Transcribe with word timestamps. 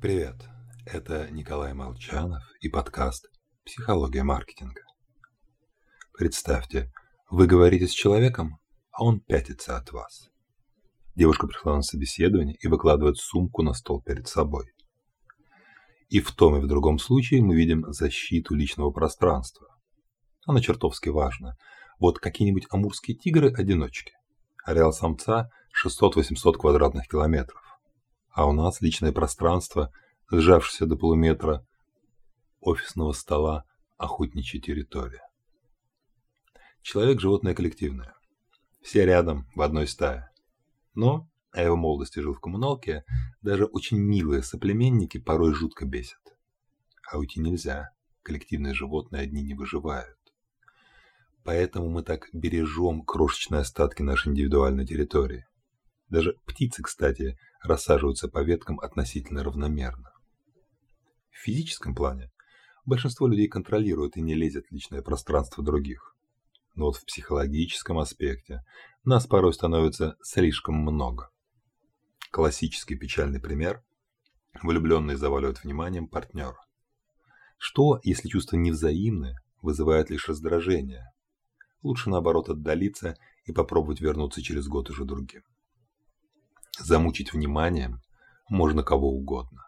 Привет, 0.00 0.36
это 0.86 1.28
Николай 1.32 1.74
Молчанов 1.74 2.44
и 2.60 2.68
подкаст 2.68 3.28
«Психология 3.64 4.22
маркетинга». 4.22 4.82
Представьте, 6.16 6.92
вы 7.28 7.48
говорите 7.48 7.88
с 7.88 7.90
человеком, 7.90 8.60
а 8.92 9.02
он 9.02 9.18
пятится 9.18 9.76
от 9.76 9.90
вас. 9.90 10.28
Девушка 11.16 11.48
пришла 11.48 11.74
на 11.74 11.82
собеседование 11.82 12.54
и 12.60 12.68
выкладывает 12.68 13.16
сумку 13.16 13.62
на 13.64 13.72
стол 13.72 14.00
перед 14.00 14.28
собой. 14.28 14.66
И 16.10 16.20
в 16.20 16.30
том 16.30 16.54
и 16.54 16.60
в 16.60 16.68
другом 16.68 17.00
случае 17.00 17.42
мы 17.42 17.56
видим 17.56 17.84
защиту 17.92 18.54
личного 18.54 18.92
пространства. 18.92 19.66
Она 20.46 20.60
чертовски 20.60 21.08
важна. 21.08 21.56
Вот 21.98 22.20
какие-нибудь 22.20 22.68
амурские 22.70 23.16
тигры-одиночки. 23.16 24.12
Ареал 24.64 24.92
самца 24.92 25.50
600-800 25.84 26.52
квадратных 26.52 27.08
километров. 27.08 27.67
А 28.30 28.46
у 28.46 28.52
нас 28.52 28.80
личное 28.80 29.12
пространство, 29.12 29.92
сжавшееся 30.30 30.86
до 30.86 30.96
полуметра 30.96 31.66
офисного 32.60 33.12
стола, 33.12 33.64
охотничья 33.96 34.60
территория. 34.60 35.22
Человек– 36.82 37.20
животное 37.20 37.54
коллективное. 37.54 38.14
Все 38.80 39.04
рядом, 39.04 39.46
в 39.54 39.62
одной 39.62 39.86
стае. 39.86 40.30
Но, 40.94 41.28
а 41.52 41.62
его 41.62 41.76
молодости 41.76 42.20
жил 42.20 42.34
в 42.34 42.40
коммуналке, 42.40 43.04
даже 43.42 43.64
очень 43.64 43.98
милые 43.98 44.42
соплеменники 44.42 45.18
порой 45.18 45.52
жутко 45.54 45.84
бесят. 45.84 46.20
А 47.10 47.18
уйти 47.18 47.40
нельзя. 47.40 47.90
Коллективные 48.22 48.74
животные 48.74 49.22
одни 49.22 49.42
не 49.42 49.54
выживают. 49.54 50.18
Поэтому 51.44 51.88
мы 51.88 52.02
так 52.02 52.28
бережем 52.32 53.02
крошечные 53.02 53.62
остатки 53.62 54.02
нашей 54.02 54.32
индивидуальной 54.32 54.86
территории. 54.86 55.46
Даже 56.08 56.36
птицы, 56.46 56.82
кстати, 56.82 57.38
рассаживаются 57.62 58.28
по 58.28 58.42
веткам 58.42 58.80
относительно 58.80 59.44
равномерно. 59.44 60.12
В 61.30 61.38
физическом 61.38 61.94
плане 61.94 62.30
большинство 62.86 63.26
людей 63.26 63.48
контролирует 63.48 64.16
и 64.16 64.22
не 64.22 64.34
лезет 64.34 64.66
в 64.66 64.72
личное 64.72 65.02
пространство 65.02 65.62
других. 65.62 66.16
Но 66.74 66.86
вот 66.86 66.96
в 66.96 67.04
психологическом 67.04 67.98
аспекте 67.98 68.64
нас 69.04 69.26
порой 69.26 69.52
становится 69.52 70.16
слишком 70.22 70.76
много. 70.76 71.30
Классический 72.30 72.96
печальный 72.96 73.40
пример– 73.40 73.82
влюбленный 74.62 75.16
заваливает 75.16 75.62
вниманием 75.62 76.08
партнера. 76.08 76.58
Что, 77.58 78.00
если 78.02 78.28
чувства 78.28 78.56
невзаимны, 78.56 79.36
вызывает 79.62 80.10
лишь 80.10 80.28
раздражение? 80.28 81.12
Лучше 81.82 82.10
наоборот 82.10 82.48
отдалиться 82.48 83.16
и 83.44 83.52
попробовать 83.52 84.00
вернуться 84.00 84.42
через 84.42 84.68
год 84.68 84.90
уже 84.90 85.04
другим. 85.04 85.42
Замучить 86.78 87.32
вниманием 87.32 88.00
можно 88.48 88.82
кого 88.82 89.10
угодно. 89.10 89.62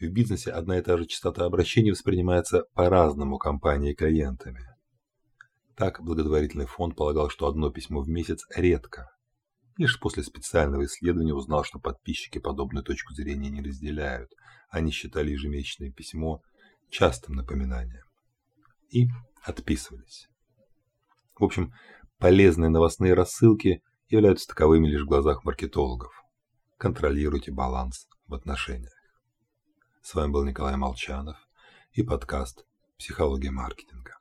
В 0.00 0.06
бизнесе 0.06 0.52
одна 0.52 0.78
и 0.78 0.82
та 0.82 0.96
же 0.96 1.06
частота 1.06 1.44
обращений 1.44 1.90
воспринимается 1.90 2.64
по-разному 2.74 3.38
компанией 3.38 3.92
и 3.92 3.96
клиентами. 3.96 4.64
Так, 5.74 6.02
благотворительный 6.02 6.66
фонд 6.66 6.96
полагал, 6.96 7.30
что 7.30 7.46
одно 7.46 7.70
письмо 7.70 8.00
в 8.00 8.08
месяц 8.08 8.44
редко. 8.54 9.08
Лишь 9.76 9.98
после 9.98 10.22
специального 10.22 10.84
исследования 10.84 11.34
узнал, 11.34 11.64
что 11.64 11.78
подписчики 11.78 12.38
подобную 12.38 12.84
точку 12.84 13.14
зрения 13.14 13.48
не 13.48 13.62
разделяют. 13.62 14.30
Они 14.70 14.90
считали 14.90 15.30
ежемесячное 15.30 15.90
письмо 15.90 16.42
частым 16.90 17.36
напоминанием. 17.36 18.04
И 18.90 19.06
отписывались. 19.44 20.28
В 21.36 21.44
общем, 21.44 21.72
полезные 22.18 22.70
новостные 22.70 23.14
рассылки 23.14 23.82
являются 24.08 24.48
таковыми 24.48 24.88
лишь 24.88 25.02
в 25.02 25.08
глазах 25.08 25.44
маркетологов. 25.44 26.17
Контролируйте 26.78 27.50
баланс 27.50 28.06
в 28.28 28.34
отношениях. 28.34 28.92
С 30.00 30.14
вами 30.14 30.30
был 30.30 30.44
Николай 30.44 30.76
Молчанов 30.76 31.36
и 31.90 32.04
подкаст 32.04 32.66
«Психология 32.96 33.50
маркетинга». 33.50 34.17